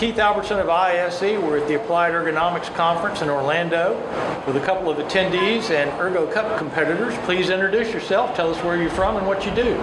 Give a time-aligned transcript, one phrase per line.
[0.00, 1.20] Keith Albertson of ISE.
[1.20, 4.00] We're at the Applied Ergonomics Conference in Orlando
[4.46, 7.12] with a couple of attendees and Ergo Cup competitors.
[7.26, 9.76] Please introduce yourself, tell us where you're from and what you do.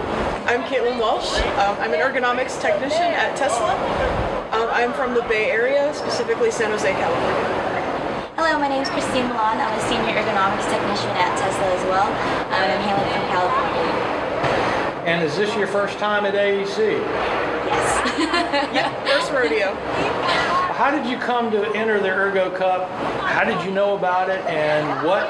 [0.49, 1.37] I'm Caitlin Walsh.
[1.61, 3.77] Um, I'm an ergonomics technician at Tesla.
[4.57, 8.33] Um, I'm from the Bay Area, specifically San Jose, California.
[8.37, 9.61] Hello, my name is Christine Milan.
[9.61, 13.85] I'm a senior ergonomics technician at Tesla as well, um, I'm hailing from California.
[15.05, 17.56] And is this your first time at AEC?
[17.67, 17.93] Yes.
[18.73, 19.73] Yeah, first rodeo.
[20.77, 22.89] How did you come to enter the Ergo Cup?
[23.25, 25.25] How did you know about it and what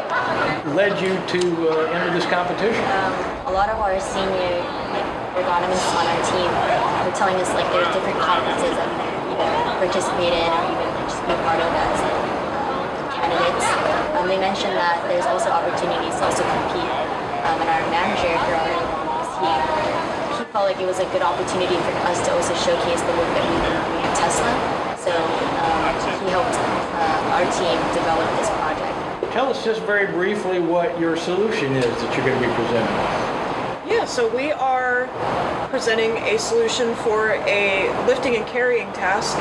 [0.75, 2.83] led you to uh, enter this competition?
[2.91, 3.15] um,
[3.47, 4.59] a lot of our senior
[4.91, 5.07] like,
[5.39, 6.49] ergonomists on our team
[7.07, 9.47] were telling us like there's different conferences that we could either
[9.87, 12.27] participate in or even like, just be part of as um,
[13.15, 13.65] candidates.
[14.19, 16.91] Um, they mentioned that there's also opportunities to also compete,
[17.47, 19.86] um, and our manager for our ergonomics, he he
[20.57, 23.45] felt like it was a good opportunity for us to also showcase the work that
[23.45, 24.49] been doing at Tesla.
[24.97, 25.93] So um,
[26.25, 26.57] he helped
[26.97, 29.31] uh, our team develop this project.
[29.33, 33.36] Tell us just very briefly what your solution is that you're going to be presenting.
[34.07, 35.07] So we are
[35.69, 39.35] presenting a solution for a lifting and carrying task.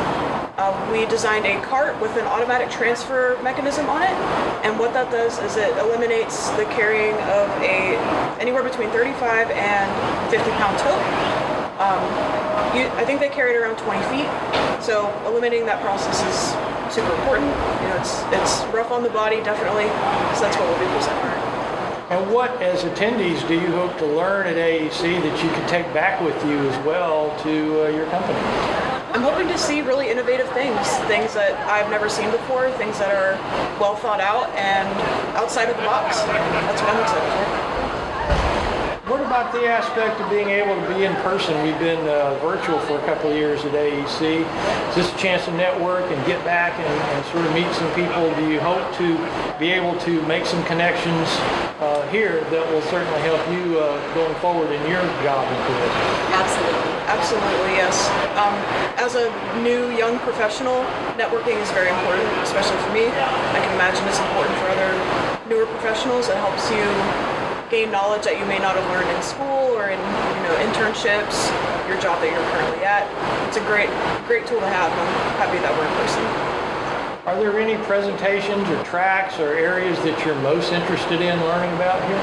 [0.58, 4.10] Uh, we designed a cart with an automatic transfer mechanism on it,
[4.66, 7.94] and what that does is it eliminates the carrying of a
[8.42, 9.86] anywhere between 35 and
[10.34, 10.98] 50 pound tote.
[11.78, 12.02] Um,
[12.74, 14.28] you, I think they carry it around 20 feet,
[14.82, 17.46] so eliminating that process is super important.
[17.46, 19.86] You know, it's it's rough on the body, definitely.
[20.34, 21.55] So that's what we'll be presenting.
[22.08, 25.92] And what, as attendees, do you hope to learn at AEC that you can take
[25.92, 28.38] back with you as well to uh, your company?
[29.10, 33.10] I'm hoping to see really innovative things, things that I've never seen before, things that
[33.10, 33.34] are
[33.80, 34.86] well thought out and
[35.36, 36.18] outside of the box.
[36.22, 37.65] That's what I'm excited for.
[39.06, 41.54] What about the aspect of being able to be in person?
[41.62, 44.42] We've been uh, virtual for a couple of years at AEC.
[44.42, 47.86] Is this a chance to network and get back and, and sort of meet some
[47.94, 48.34] people?
[48.34, 49.14] Do you hope to
[49.62, 51.30] be able to make some connections
[51.78, 55.86] uh, here that will certainly help you uh, going forward in your job and career?
[56.42, 56.96] Absolutely.
[57.06, 58.10] Absolutely, yes.
[58.34, 58.58] Um,
[58.98, 59.30] as a
[59.62, 60.82] new young professional,
[61.14, 63.06] networking is very important, especially for me.
[63.06, 64.90] I can imagine it's important for other
[65.46, 66.26] newer professionals.
[66.26, 66.82] It helps you
[67.70, 71.34] gain knowledge that you may not have learned in school or in you know internships,
[71.90, 73.06] your job that you're currently at.
[73.50, 73.90] It's a great
[74.30, 74.90] great tool to have.
[74.94, 75.10] I'm
[75.42, 76.22] happy that we're in person.
[77.26, 81.98] Are there any presentations or tracks or areas that you're most interested in learning about
[82.06, 82.22] here?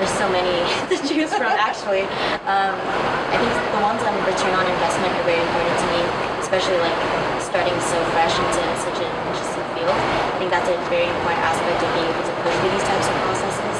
[0.00, 0.56] There's so many
[0.92, 2.08] to choose from, actually.
[2.48, 6.00] Um, I think the ones on return on investment are very important to me,
[6.40, 6.96] especially like
[7.44, 9.92] starting so fresh into such an interesting field.
[9.92, 13.08] I think that's a very important aspect of being able to push through these types
[13.08, 13.75] of processes,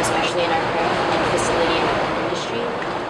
[0.00, 1.90] especially in our current facility and
[2.22, 2.62] industry.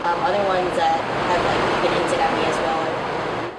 [0.09, 0.97] Um, other ones that
[1.29, 2.97] have like been hinted at me as well are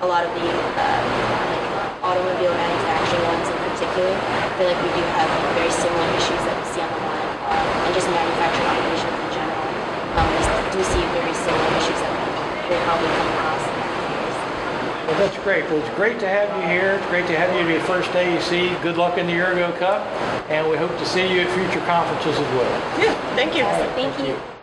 [0.02, 1.06] a lot of the um,
[1.54, 1.66] like
[2.02, 4.14] automobile manufacturing ones in particular.
[4.18, 7.02] I feel like we do have like, very similar issues that we see on the
[7.06, 9.68] line, um, and just manufacturing operations in general.
[10.18, 10.42] Um, we
[10.74, 14.10] do see very similar issues that we will probably come across in the next few
[14.10, 14.38] years.
[15.10, 15.64] Well, that's great.
[15.66, 16.92] Well, it's great to have you here.
[16.92, 18.80] It's great to have you at your first AEC.
[18.84, 20.06] Good luck in the Ergo Cup,
[20.52, 23.02] and we hope to see you at future conferences as well.
[23.02, 23.64] Yeah, thank you.
[23.96, 24.59] Thank you.